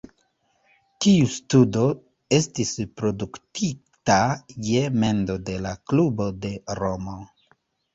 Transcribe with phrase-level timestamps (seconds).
[1.05, 1.83] Tiu studo
[2.39, 4.19] estis produktita
[4.73, 7.21] je mendo de la klubo de Romo.